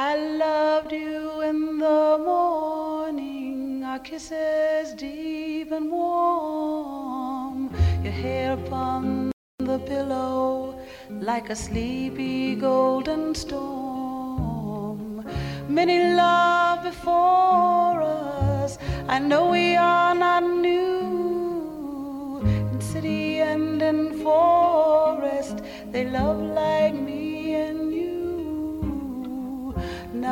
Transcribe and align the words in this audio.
I 0.00 0.14
loved 0.16 0.92
you 0.92 1.40
in 1.40 1.78
the 1.78 2.18
morning, 2.24 3.82
our 3.84 3.98
kisses 3.98 4.92
deep 4.94 5.72
and 5.72 5.90
warm, 5.90 7.74
your 8.04 8.12
hair 8.12 8.52
upon 8.52 9.32
the 9.58 9.80
pillow 9.80 10.78
like 11.10 11.50
a 11.50 11.56
sleepy 11.56 12.54
golden 12.54 13.34
storm. 13.34 15.26
Many 15.68 16.14
love 16.14 16.84
before 16.84 18.00
us, 18.00 18.78
I 19.08 19.18
know 19.18 19.50
we 19.50 19.74
are 19.74 20.14
not 20.14 20.44
new. 20.44 22.38
In 22.44 22.80
city 22.80 23.40
and 23.40 23.82
in 23.82 24.22
forest, 24.22 25.56
they 25.90 26.04
love 26.08 26.40
like 26.40 26.94
me 26.94 27.17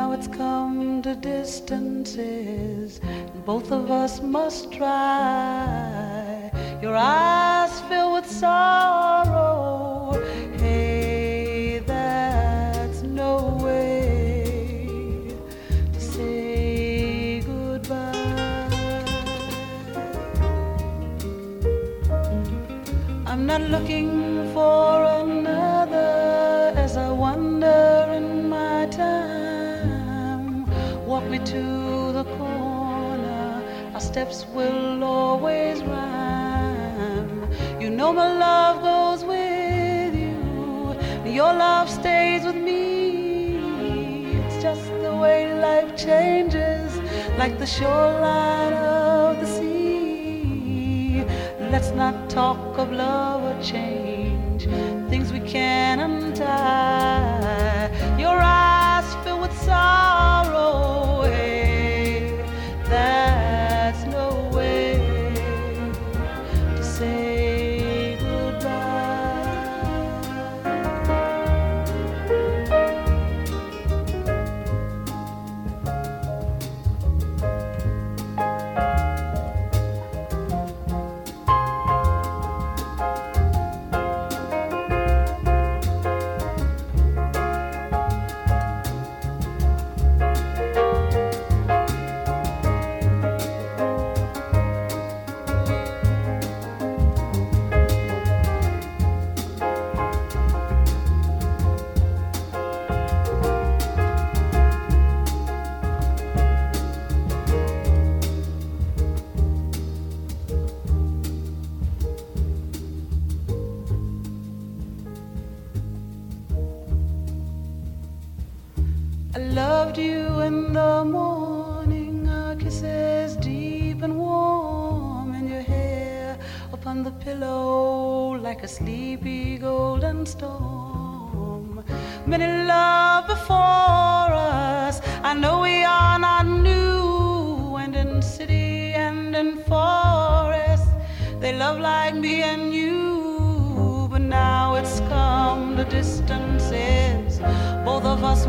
Now 0.07 0.13
it's 0.13 0.29
come 0.29 1.01
to 1.01 1.15
distances, 1.15 3.01
both 3.45 3.73
of 3.73 3.91
us 3.91 4.21
must 4.21 4.71
try. 4.71 6.49
Your 6.81 6.95
eyes 6.95 7.81
fill 7.89 8.13
with 8.13 8.25
sorrow. 8.25 10.13
Hey, 10.59 11.79
that's 11.85 13.01
no 13.01 13.59
way 13.61 15.33
to 15.91 15.99
say 15.99 17.41
goodbye. 17.41 19.03
I'm 23.25 23.45
not 23.45 23.59
looking 23.59 24.06
steps 34.17 34.47
will 34.47 35.03
always 35.03 35.83
rhyme. 35.83 37.47
You 37.79 37.91
know 37.91 38.11
my 38.11 38.29
love 38.47 38.81
goes 38.81 39.23
with 39.23 40.15
you, 40.15 40.95
your 41.39 41.53
love 41.53 41.87
stays 41.87 42.43
with 42.43 42.55
me. 42.55 43.57
It's 44.39 44.59
just 44.59 44.85
the 45.03 45.15
way 45.15 45.53
life 45.61 45.95
changes, 45.95 46.89
like 47.37 47.59
the 47.59 47.67
shoreline 47.67 48.73
of 48.73 49.39
the 49.39 49.45
sea. 49.45 51.23
Let's 51.71 51.91
not 51.91 52.27
talk 52.27 52.79
of 52.79 52.91
love 52.91 53.43
or 53.49 53.61
change, 53.61 54.63
things 55.11 55.31
we 55.31 55.41
can't 55.41 56.01
untie. 56.01 57.37
Your 58.17 58.39
eyes 58.41 59.09
fill 59.23 59.39
with 59.41 59.55
sorrow, 59.61 61.16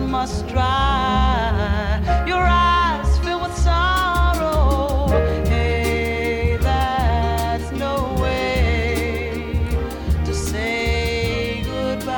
must 0.08 0.48
try. 0.48 2.00
Your 2.26 2.42
eyes 2.42 3.18
fill 3.18 3.40
with 3.42 3.54
sorrow. 3.58 5.08
Hey, 5.46 6.56
that's 6.62 7.70
no 7.72 8.16
way 8.22 9.60
to 10.24 10.32
say 10.32 11.62
goodbye. 11.62 12.14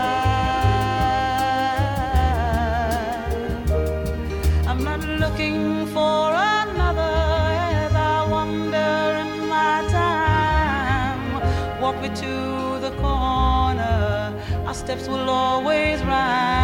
I'm 4.68 4.84
not 4.84 5.00
looking 5.22 5.86
for 5.88 6.30
another 6.30 7.16
as 7.82 7.92
I 7.92 8.26
wander 8.30 8.94
in 9.24 9.48
my 9.48 9.84
time. 9.90 11.22
Walk 11.82 12.00
me 12.00 12.08
to 12.08 12.78
the 12.86 12.92
corner, 13.00 14.32
our 14.64 14.74
steps 14.74 15.08
will 15.08 15.28
always 15.28 16.00
rhyme. 16.04 16.59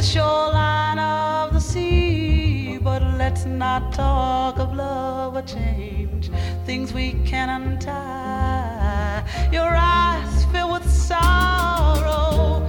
The 0.00 0.06
shoreline 0.06 0.98
of 0.98 1.52
the 1.52 1.60
sea. 1.60 2.78
But 2.78 3.02
let's 3.18 3.44
not 3.44 3.92
talk 3.92 4.58
of 4.58 4.74
love 4.74 5.36
or 5.36 5.42
change, 5.42 6.30
things 6.64 6.94
we 6.94 7.12
can 7.26 7.50
untie. 7.50 9.22
Your 9.52 9.68
eyes 9.68 10.46
fill 10.52 10.72
with 10.72 10.90
sorrow. 10.90 12.59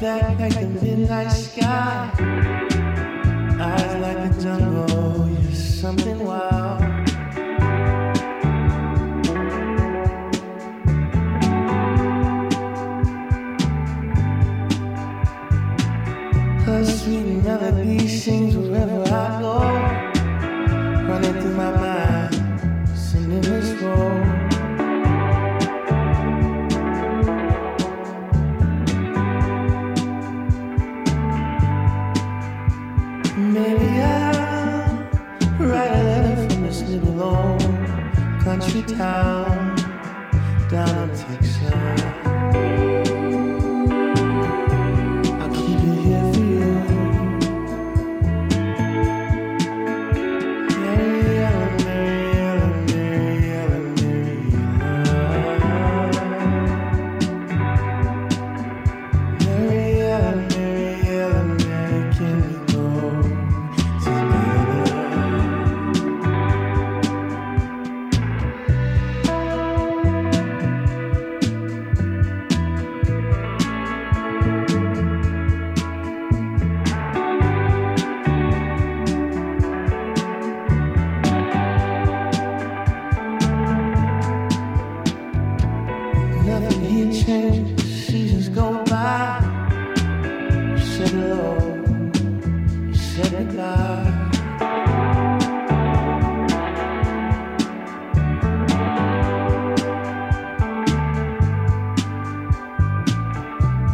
that 0.00 0.57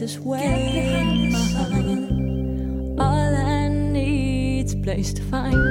and 0.00 0.10
cast 0.10 0.14
his 0.14 0.18
way. 0.20 1.34
All 2.98 3.36
I 3.36 3.68
need's 3.68 4.74
place 4.74 5.12
to 5.14 5.22
find, 5.22 5.67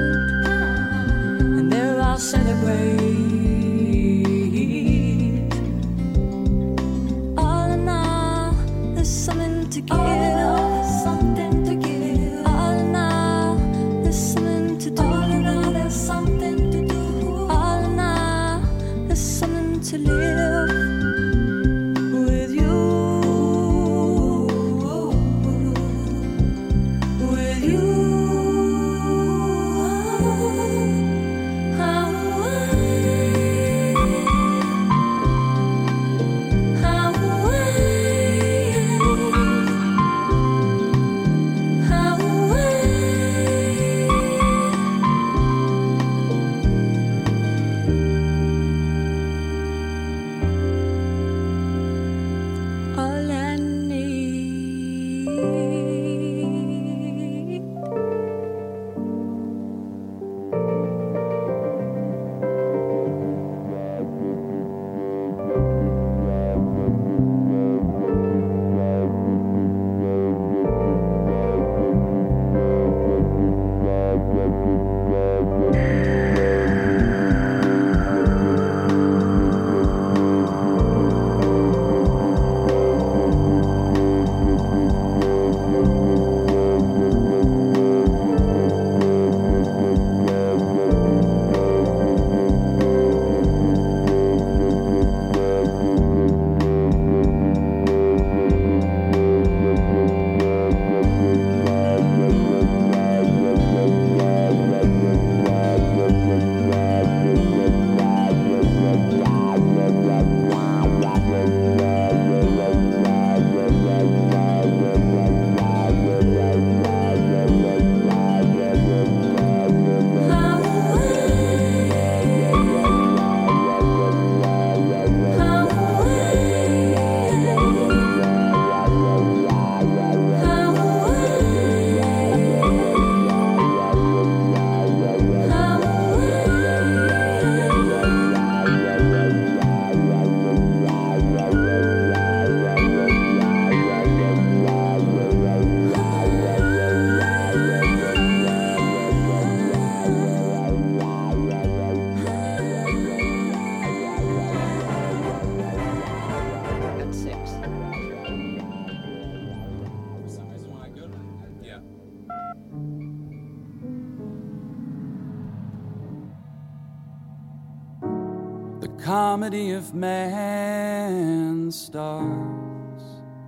comedy 169.48 169.70
of 169.70 169.94
man 169.94 171.70
starts 171.70 173.04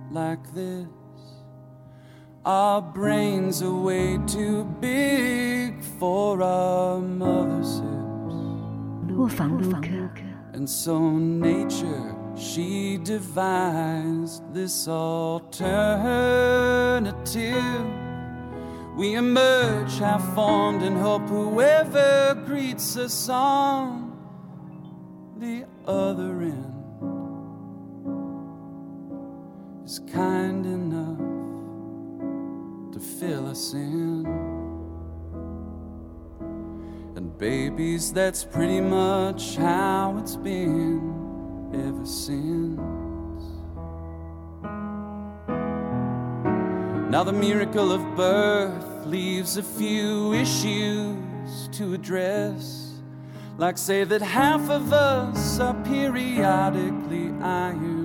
like 0.09 0.51
this. 0.55 0.87
Our 2.43 2.81
brains 2.81 3.61
are 3.61 3.71
way 3.71 4.17
too 4.25 4.63
big 4.79 5.83
for 5.99 6.41
our 6.41 6.99
mother's. 6.99 7.81
And 10.53 10.67
so 10.67 11.19
nature, 11.19 12.15
she 12.35 12.97
devised 12.97 14.41
this 14.55 14.87
alternative. 14.87 15.55
We 18.97 19.13
emerge 19.13 19.99
half 19.99 20.33
formed 20.33 20.81
and 20.81 20.97
hope 20.97 21.27
whoever 21.27 22.33
greets 22.47 22.97
us 22.97 23.29
on 23.29 24.10
that's 38.11 38.43
pretty 38.43 38.81
much 38.81 39.55
how 39.55 40.17
it's 40.19 40.35
been 40.35 41.71
ever 41.73 42.05
since. 42.05 42.79
Now, 47.09 47.23
the 47.23 47.33
miracle 47.33 47.91
of 47.91 48.15
birth 48.15 49.05
leaves 49.05 49.57
a 49.57 49.63
few 49.63 50.33
issues 50.33 51.67
to 51.73 51.93
address. 51.93 52.93
Like, 53.57 53.77
say 53.77 54.03
that 54.05 54.21
half 54.21 54.69
of 54.69 54.93
us 54.93 55.59
are 55.59 55.75
periodically 55.83 57.31
iron 57.41 58.00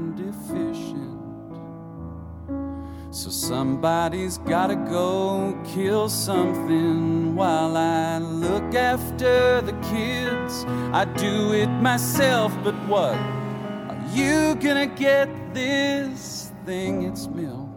So 3.17 3.31
somebody's 3.31 4.37
gotta 4.37 4.77
go 4.77 5.59
kill 5.65 6.07
something 6.11 7.35
while 7.35 7.75
I 7.75 8.19
look 8.19 8.75
after 8.75 9.63
the 9.63 9.73
kids. 9.91 10.67
I 10.93 11.07
do 11.07 11.55
it 11.55 11.69
myself, 11.81 12.53
but 12.63 12.75
what? 12.87 13.17
Are 13.17 14.05
you 14.13 14.55
gonna 14.57 14.87
get 14.87 15.31
this 15.55 16.53
thing? 16.67 17.05
It's 17.05 17.27
milk. 17.29 17.71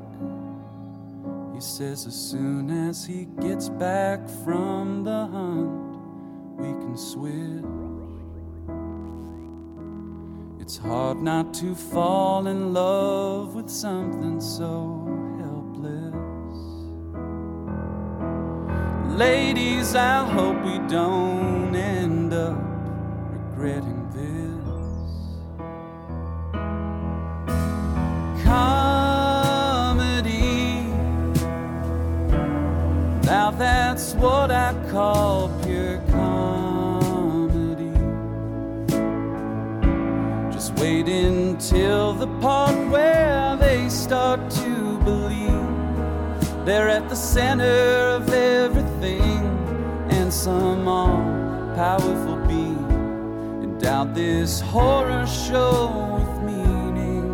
He 1.56 1.62
says 1.62 2.06
as 2.06 2.16
soon 2.16 2.70
as 2.70 3.06
he 3.06 3.24
gets 3.40 3.70
back 3.70 4.20
from 4.44 5.06
the 5.06 5.26
hunt 5.28 5.72
we 6.58 6.68
can 6.84 6.98
switch. 6.98 7.64
It's 10.60 10.76
hard 10.76 11.22
not 11.22 11.54
to 11.56 11.74
fall 11.76 12.46
in 12.46 12.74
love 12.74 13.56
with 13.56 13.70
something 13.70 14.42
so 14.42 15.09
Ladies, 19.20 19.96
I 19.96 20.24
hope 20.24 20.64
we 20.64 20.78
don't 20.88 21.76
end 21.76 22.34
up 22.34 22.58
regretting 23.34 24.10
this. 24.16 24.64
Comedy. 28.46 29.58
Now 33.26 33.52
that's 33.52 34.14
what 34.14 34.52
I 34.52 34.74
call 34.90 35.50
pure 35.66 36.02
comedy. 36.12 37.92
Just 40.50 40.72
Wait 40.80 41.10
until 41.10 42.14
the 42.14 42.28
part 42.40 42.78
where 42.88 43.58
they 43.58 43.90
start 43.90 44.50
to 44.50 44.98
believe 45.00 45.50
they're 46.66 46.88
at 46.88 47.10
the 47.10 47.16
center 47.16 48.16
of 48.16 48.29
some 50.32 50.88
all 50.88 51.24
powerful 51.76 52.36
being 52.48 52.88
endowed 53.64 54.14
this 54.14 54.62
horror 54.62 55.26
show 55.26 56.18
with 56.20 56.44
meaning. 56.44 57.34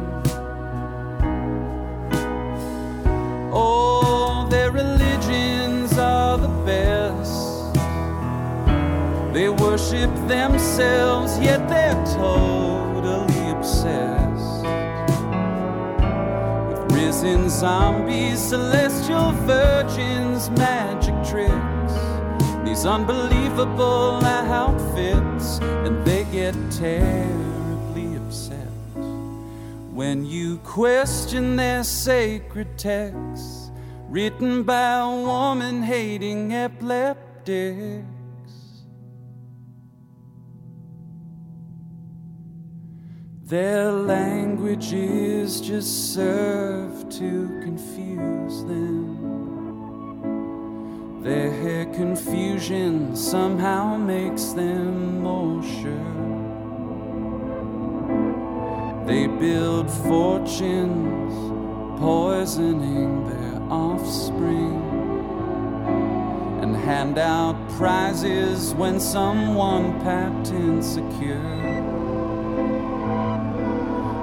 Oh, 3.53 4.47
their 4.49 4.71
religions 4.71 5.97
are 5.97 6.37
the 6.37 6.47
best. 6.65 7.73
They 9.33 9.49
worship 9.49 10.13
themselves, 10.27 11.37
yet 11.39 11.67
they're 11.67 12.01
totally 12.15 13.49
obsessed 13.49 14.63
with 16.69 16.91
risen 16.93 17.49
zombies, 17.49 18.39
celestial 18.39 19.31
virgins, 19.31 20.49
magic 20.51 21.15
tricks, 21.29 21.64
these 22.75 22.85
unbelievable 22.85 24.19
how 24.21 24.67
outfits, 24.67 25.59
and 25.85 26.05
they 26.05 26.25
get 26.25 26.53
terribly 26.71 28.17
upset 28.17 28.67
when 29.93 30.25
you 30.25 30.57
question 30.57 31.55
their 31.55 31.85
sacred 31.85 32.77
texts 32.77 33.71
written 34.09 34.63
by 34.63 34.97
a 34.99 35.09
woman 35.09 35.83
hating 35.83 36.53
epileptics. 36.53 38.03
Their 43.45 43.89
languages 43.89 45.61
just 45.61 46.13
serve 46.13 47.07
to 47.11 47.61
confuse 47.63 48.65
them. 48.65 49.24
Their 51.25 51.85
confusion 51.85 53.15
somehow 53.15 53.97
makes 53.97 54.49
them 54.49 55.23
more 55.23 55.63
sure. 55.63 56.13
They 59.07 59.25
build 59.25 59.89
fortunes, 59.89 61.33
poisoning 61.99 63.27
their 63.27 63.59
offspring, 63.71 64.79
and 66.61 66.75
hand 66.75 67.17
out 67.17 67.55
prizes 67.69 68.75
when 68.75 68.99
someone 68.99 69.99
patents 70.01 70.97
a 70.97 71.01
cure. 71.17 71.41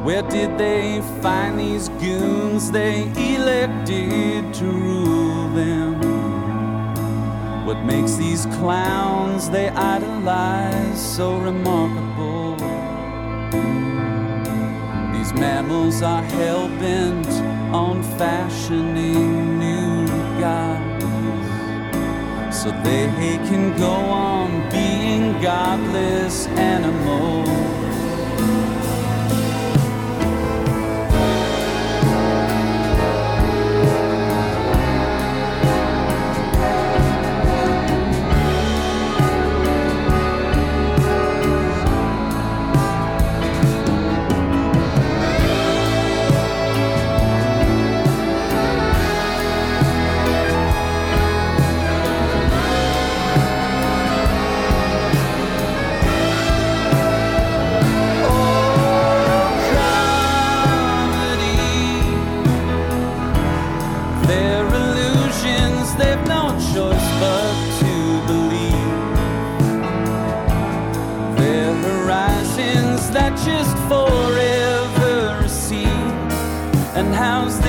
Where 0.05 0.23
did 0.23 0.57
they 0.57 1.03
find 1.21 1.59
these 1.59 1.89
goons 1.89 2.71
they 2.71 3.11
elected 3.17 4.55
to 4.55 4.65
rule 4.65 5.49
them? 5.49 6.22
What 7.65 7.85
makes 7.85 8.17
these 8.17 8.45
clowns 8.47 9.49
they 9.49 9.69
idolize 9.69 11.01
so 11.01 11.39
remarkable? 11.39 12.57
These 15.13 15.33
mammals 15.35 16.03
are 16.03 16.23
hell 16.23 16.69
bent 16.81 17.29
on 17.73 18.03
fashioning 18.19 19.61
new 19.61 20.07
gods 20.41 21.05
so 22.55 22.71
they 22.83 23.07
can 23.49 23.77
go 23.79 23.93
on 23.93 24.69
being 24.71 25.41
godless 25.41 26.49
animals. 26.49 27.92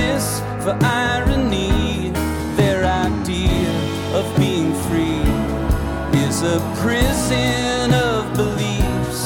This 0.04 0.40
for 0.62 0.74
irony? 0.82 2.12
Their 2.60 2.80
idea 3.06 3.70
of 4.18 4.24
being 4.36 4.72
free 4.86 5.24
is 6.26 6.36
a 6.42 6.58
prison 6.82 7.92
of 8.10 8.20
beliefs 8.42 9.22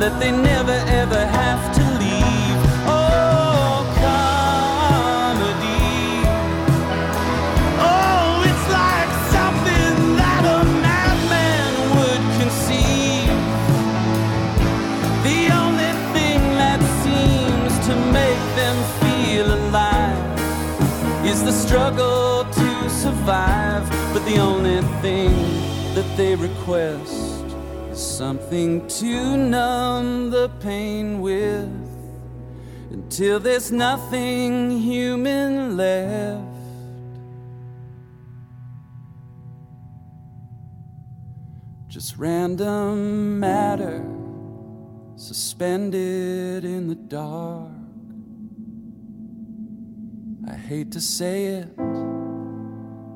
that 0.00 0.14
they 0.20 0.32
never 0.50 0.78
ever 1.02 1.22
have 1.40 1.62
to 1.78 1.91
the 24.32 24.40
only 24.40 24.80
thing 25.02 25.34
that 25.94 26.16
they 26.16 26.34
request 26.34 27.44
is 27.90 28.00
something 28.00 28.86
to 28.88 29.36
numb 29.36 30.30
the 30.30 30.48
pain 30.60 31.20
with 31.20 31.68
until 32.90 33.38
there's 33.38 33.70
nothing 33.70 34.70
human 34.70 35.76
left. 35.76 36.46
Just 41.88 42.16
random 42.16 43.38
matter 43.38 44.02
suspended 45.16 46.64
in 46.64 46.88
the 46.88 46.94
dark. 46.94 47.68
I 50.48 50.54
hate 50.54 50.90
to 50.92 51.02
say 51.02 51.44
it, 51.46 51.68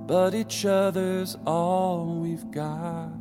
but 0.07 0.35
each 0.35 0.65
other's 0.65 1.37
all 1.47 2.07
we've 2.21 2.51
got. 2.51 3.16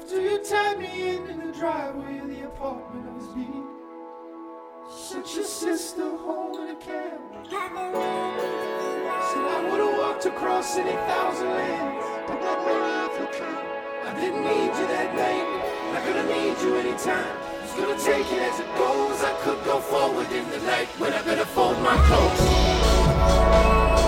After 0.00 0.20
you 0.20 0.38
tied 0.38 0.78
me 0.78 1.16
in 1.16 1.26
in 1.28 1.38
the 1.46 1.52
driveway 1.52 2.18
of 2.18 2.28
the 2.28 2.44
apartment 2.46 3.06
I 3.06 3.12
was 3.12 3.26
beat, 3.36 3.64
sent 4.90 5.34
your 5.36 5.44
sister 5.44 6.16
home 6.16 6.54
in 6.62 6.68
a 6.74 6.76
cab. 6.80 7.20
Said 7.44 7.52
I 9.44 9.46
would 9.70 9.80
have 9.80 9.98
walked 9.98 10.24
across 10.24 10.76
any 10.76 10.92
thousand 10.92 11.48
lands, 11.48 12.06
but. 12.26 12.40
I 14.02 14.14
didn't 14.18 14.42
need 14.42 14.74
you 14.78 14.86
that 14.88 15.14
night. 15.14 15.46
Not 15.92 16.02
gonna 16.06 16.24
need 16.34 16.58
you 16.62 16.74
anytime. 16.76 17.36
Just 17.60 17.76
gonna 17.76 17.98
take 17.98 18.32
it 18.32 18.40
as 18.40 18.58
it 18.58 18.74
goes. 18.76 19.22
I 19.22 19.34
could 19.42 19.62
go 19.64 19.80
forward 19.80 20.32
in 20.32 20.48
the 20.50 20.60
night 20.60 20.88
when 20.98 21.12
I 21.12 21.20
better 21.22 21.44
fold 21.44 21.78
my 21.80 21.98
clothes. 22.06 23.99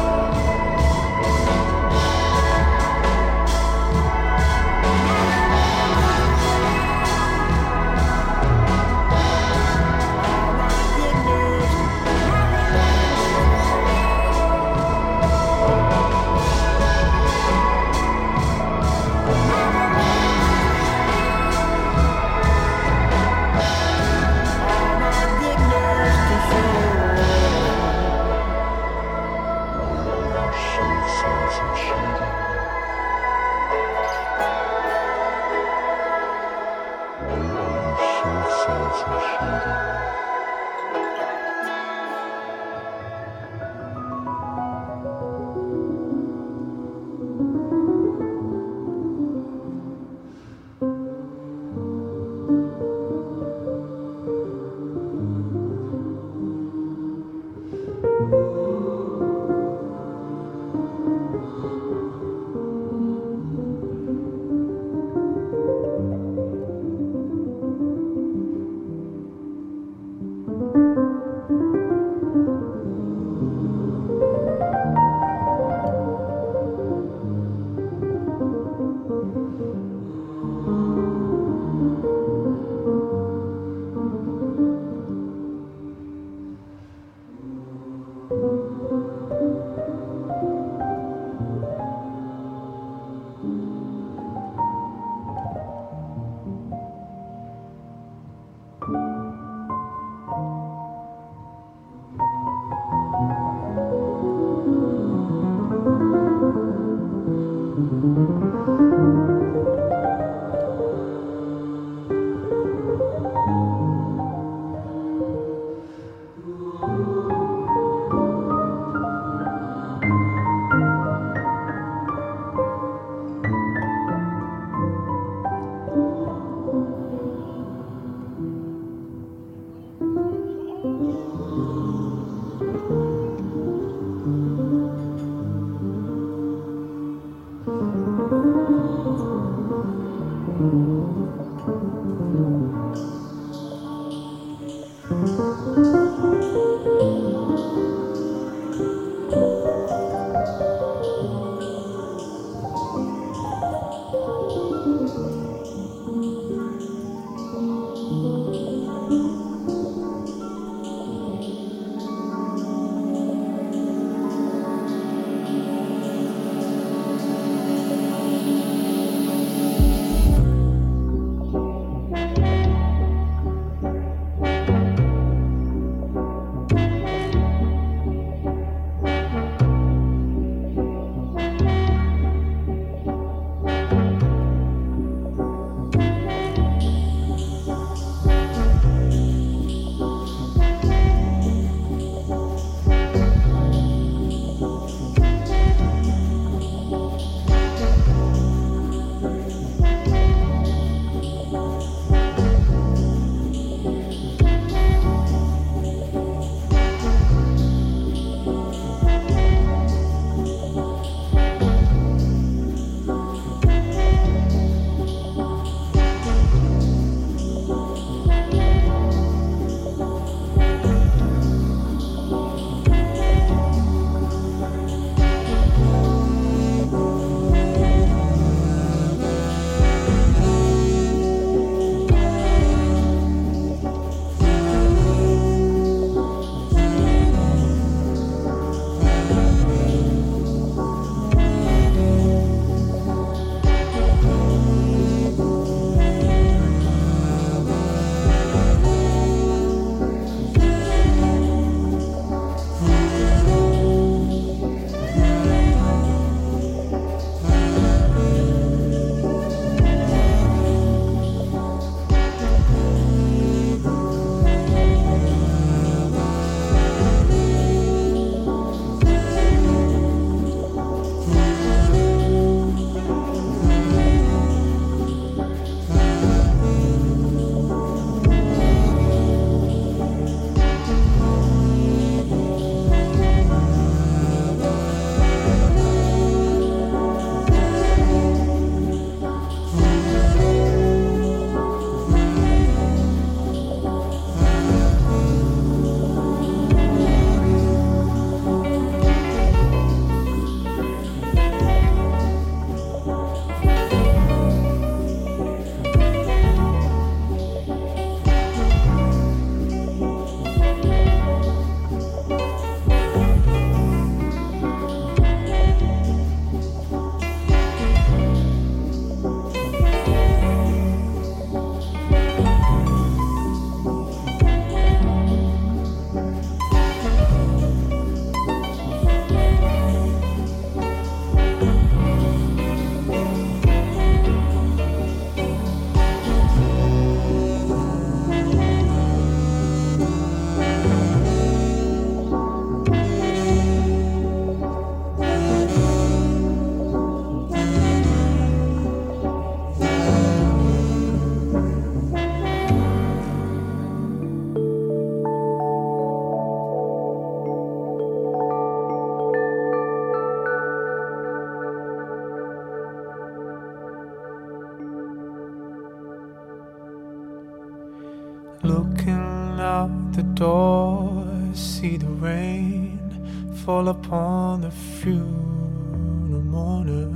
fall 373.72 373.88
upon 373.88 374.60
the 374.60 374.70
funeral 374.70 376.42
mourners, 376.42 377.14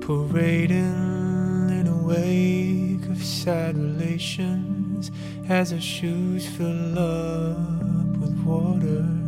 parading 0.00 1.70
in 1.78 1.88
a 1.88 1.96
wake 1.96 3.10
of 3.10 3.20
sad 3.20 3.76
relations 3.76 5.10
as 5.48 5.72
our 5.72 5.80
shoes 5.80 6.46
fill 6.46 6.96
up 6.96 8.16
with 8.18 8.36
water. 8.44 9.23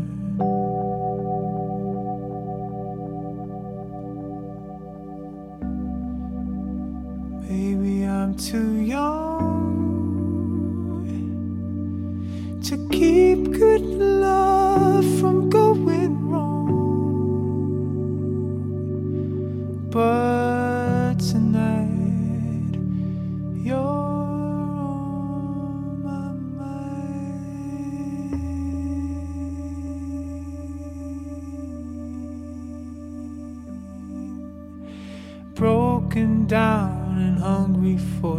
for 37.97 38.36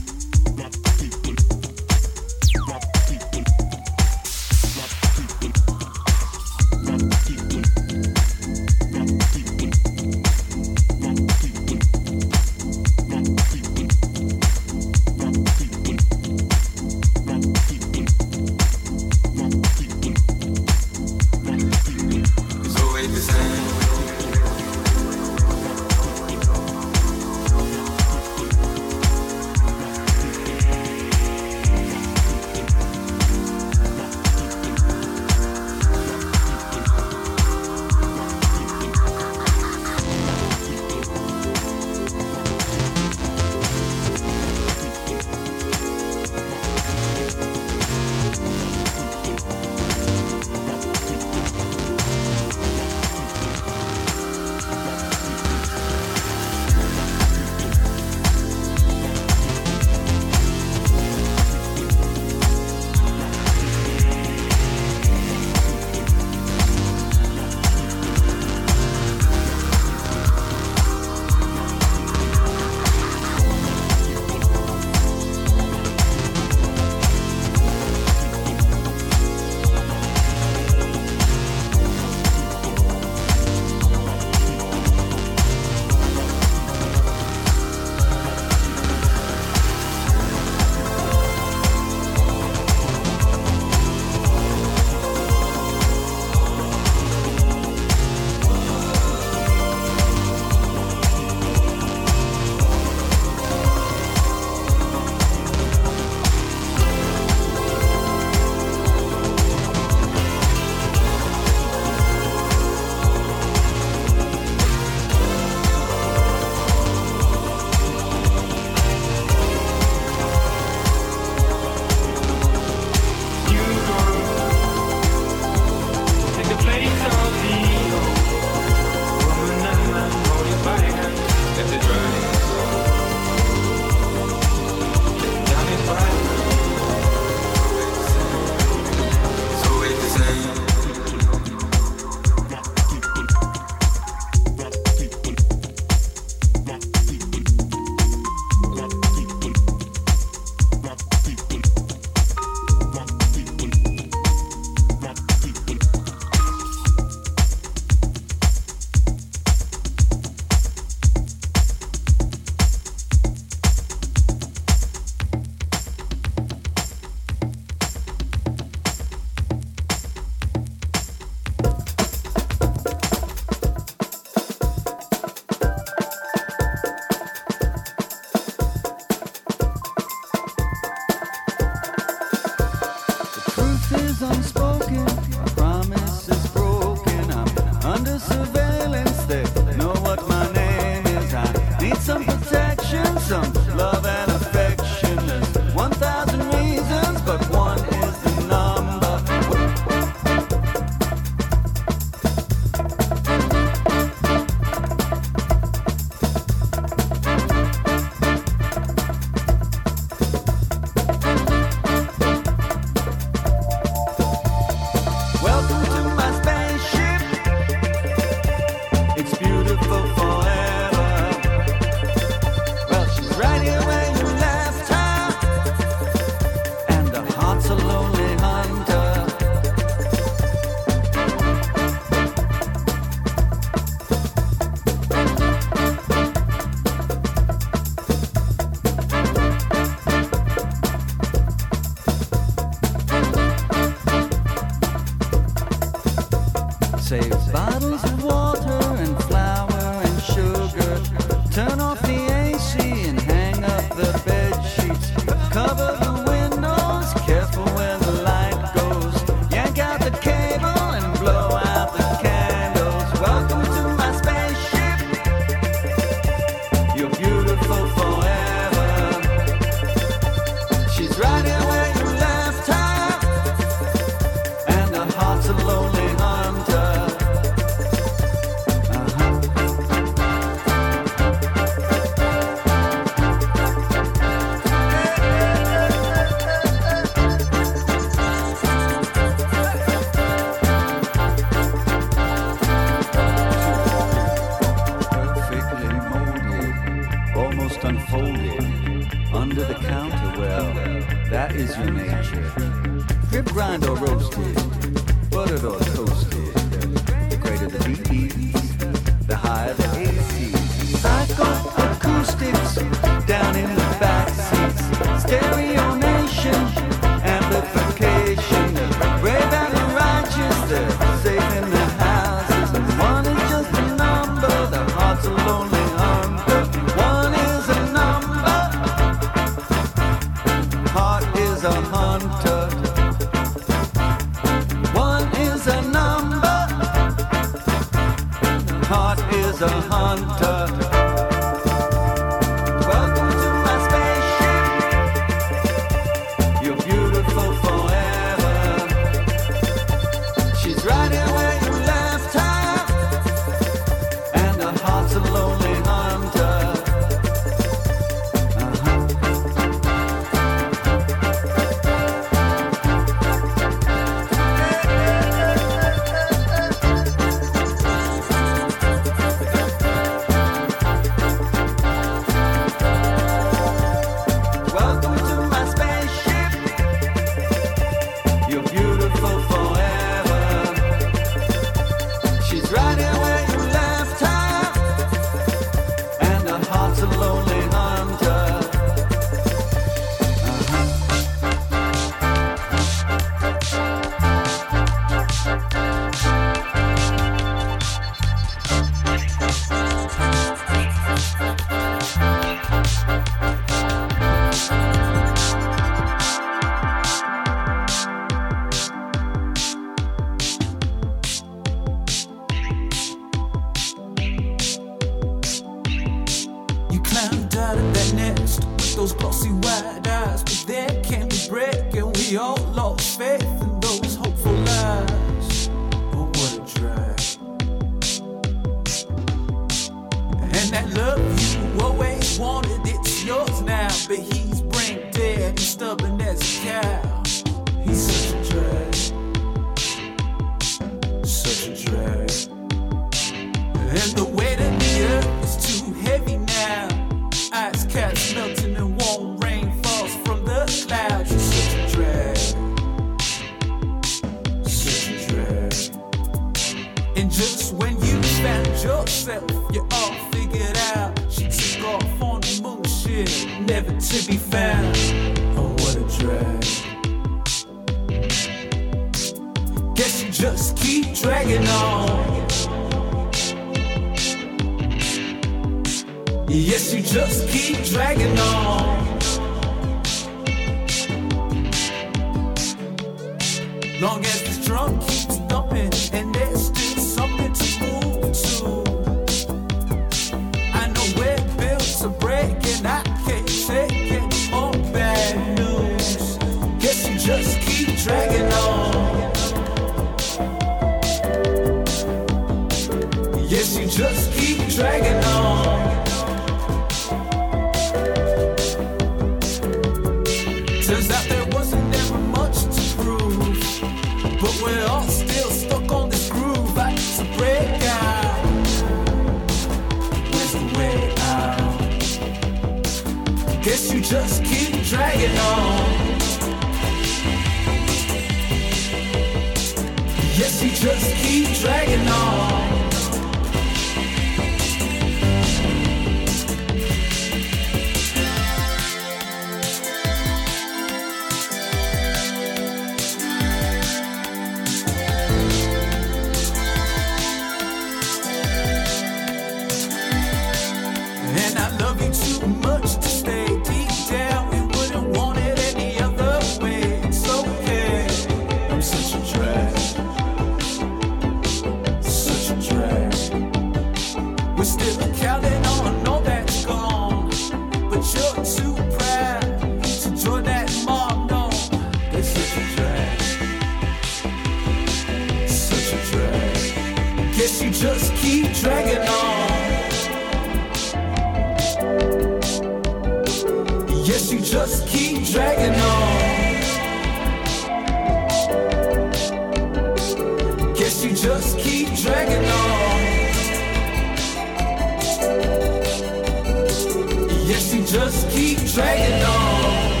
just 598.10 598.28
keep 598.30 598.58
dragging 598.74 599.22
on. 599.22 600.00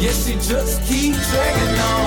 Yes, 0.00 0.26
she 0.26 0.34
just 0.34 0.82
keep 0.82 1.14
dragging 1.14 1.78
on. 1.78 2.03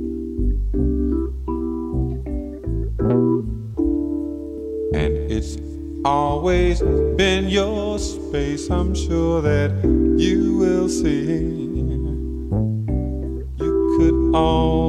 And 4.94 5.30
it's 5.30 5.58
always 6.04 6.80
been 7.16 7.48
your 7.48 7.98
space, 7.98 8.70
I'm 8.70 8.94
sure 8.94 9.42
that 9.42 9.70
you 10.18 10.56
will 10.56 10.88
see. 10.88 11.56
You 13.58 13.96
could 13.98 14.34
always. 14.34 14.85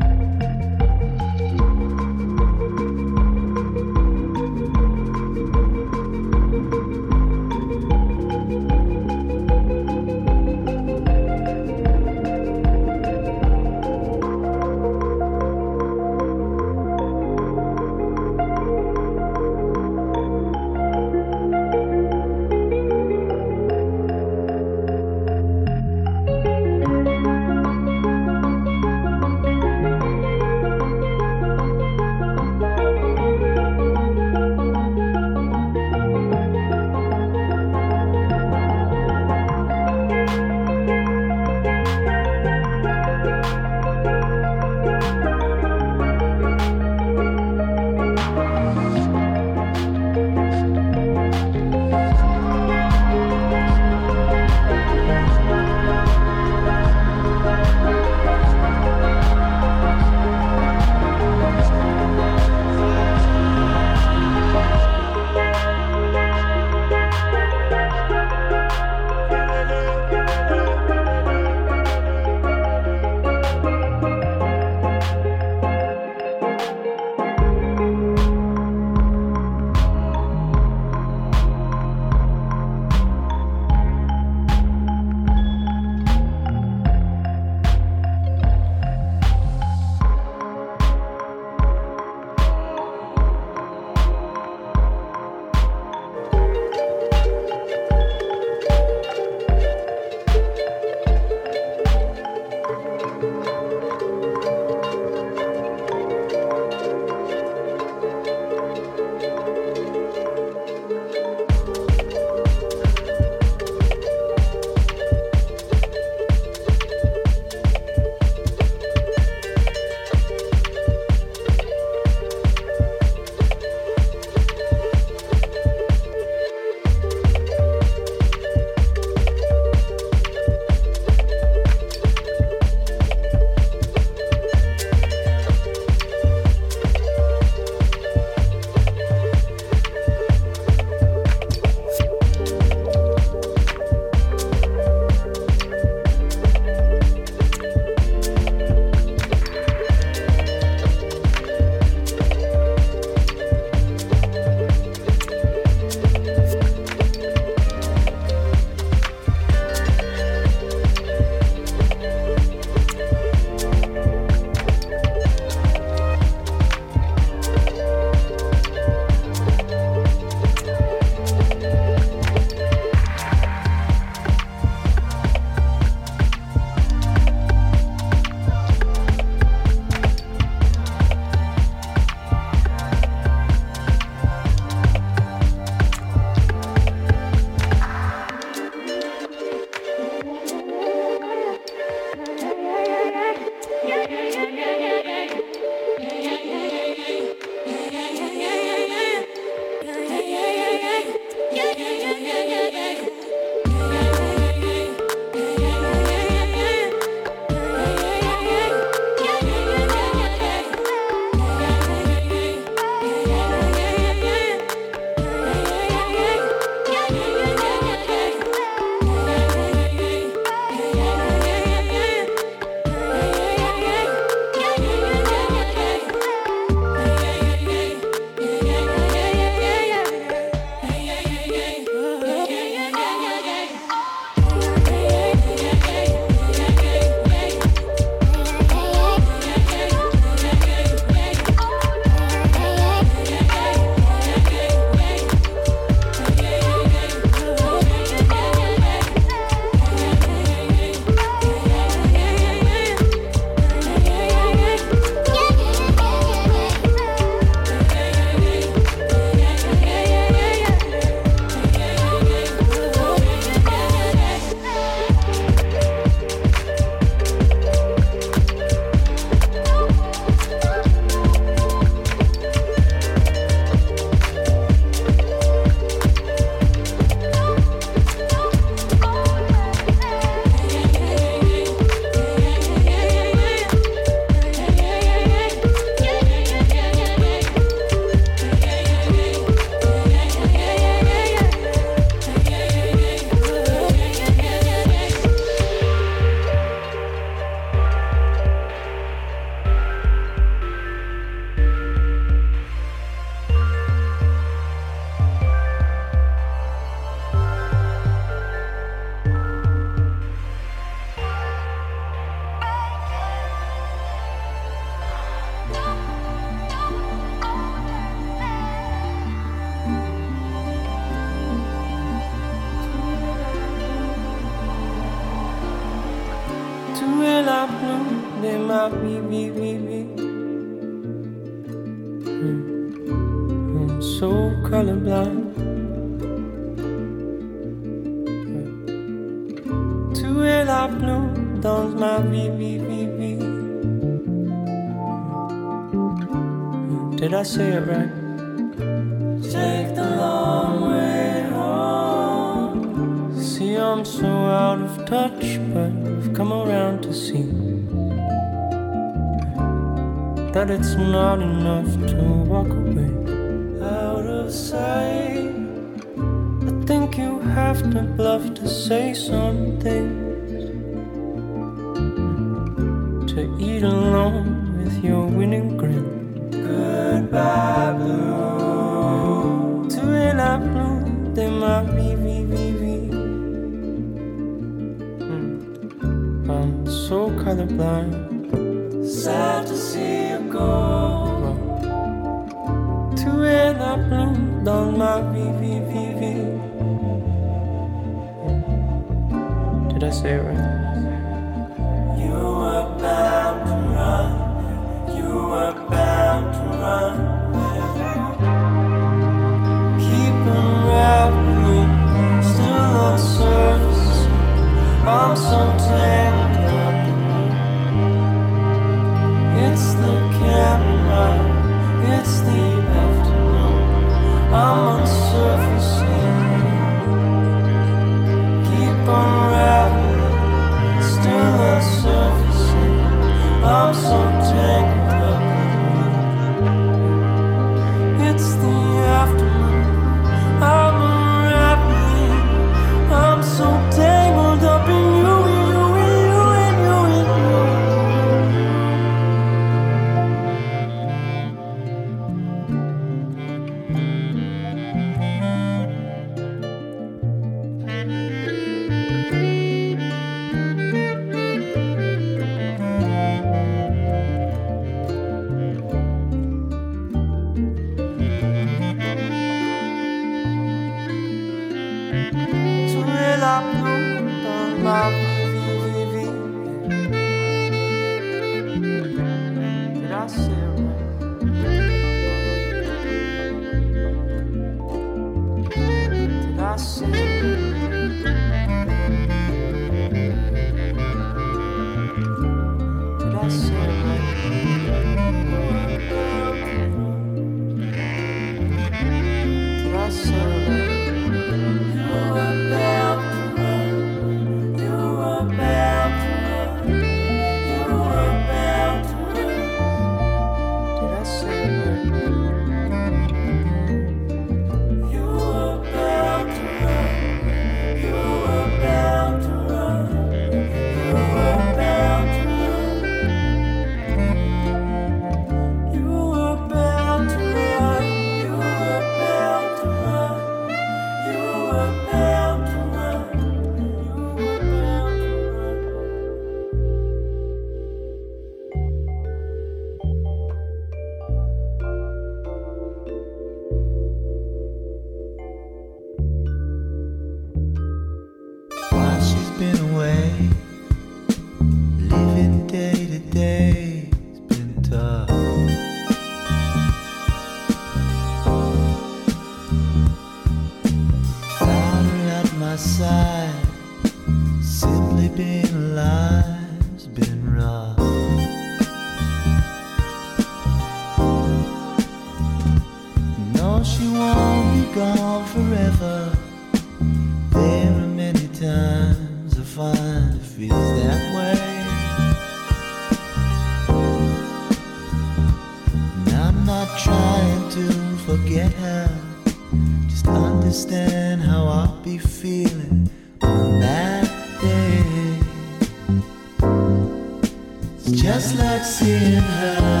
Just 598.41 598.55
like 598.55 598.83
seeing 598.83 599.39
her 599.39 600.00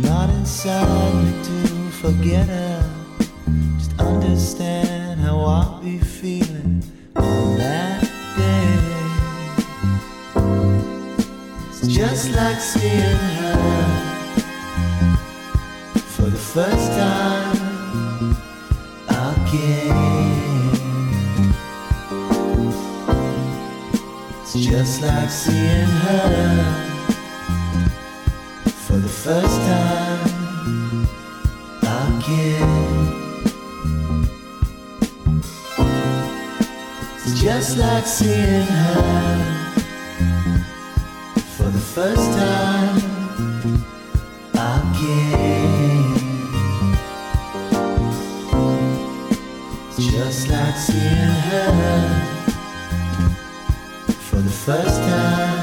Not 0.00 0.30
inside 0.30 1.12
me 1.14 1.32
to 1.42 1.90
forget 1.90 2.46
her. 2.46 2.90
Just 3.78 3.98
understand 3.98 5.20
how 5.20 5.40
I'll 5.40 5.80
be 5.82 5.98
feeling 5.98 6.84
on 7.16 7.58
that 7.58 8.02
day. 8.36 8.78
It's 11.68 11.88
just 11.88 12.30
like 12.36 12.60
seeing 12.60 13.22
her 13.40 13.56
for 16.14 16.30
the 16.30 16.38
first 16.38 16.92
time 16.92 18.36
again. 19.08 20.38
It's 24.42 24.54
just 24.54 25.02
like 25.02 25.28
seeing 25.28 25.90
her 26.06 26.87
first 29.28 29.60
time 29.60 31.06
again. 31.82 32.70
It's 37.16 37.38
just 37.38 37.76
like 37.76 38.06
seeing 38.06 38.62
her 38.62 39.44
for 41.56 41.64
the 41.64 41.84
first 41.96 42.38
time 42.38 42.96
again. 44.54 45.36
It's 49.90 50.06
just 50.10 50.48
like 50.48 50.76
seeing 50.76 51.34
her 51.50 51.70
for 54.30 54.36
the 54.36 54.56
first 54.66 54.96
time 55.02 55.57